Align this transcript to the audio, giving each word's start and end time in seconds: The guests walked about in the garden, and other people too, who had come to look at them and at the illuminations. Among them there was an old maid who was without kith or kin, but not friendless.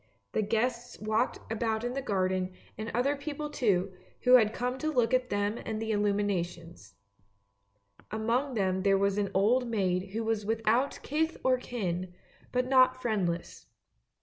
The 0.31 0.41
guests 0.41 0.97
walked 0.99 1.37
about 1.51 1.83
in 1.83 1.93
the 1.93 2.01
garden, 2.01 2.53
and 2.75 2.89
other 2.91 3.15
people 3.15 3.51
too, 3.51 3.93
who 4.21 4.33
had 4.33 4.51
come 4.51 4.79
to 4.79 4.89
look 4.91 5.13
at 5.13 5.29
them 5.29 5.59
and 5.59 5.67
at 5.75 5.79
the 5.79 5.91
illuminations. 5.91 6.95
Among 8.09 8.55
them 8.55 8.81
there 8.81 8.97
was 8.97 9.19
an 9.19 9.29
old 9.35 9.67
maid 9.67 10.13
who 10.13 10.23
was 10.23 10.43
without 10.43 10.97
kith 11.03 11.37
or 11.43 11.59
kin, 11.59 12.15
but 12.51 12.67
not 12.67 12.99
friendless. 12.99 13.67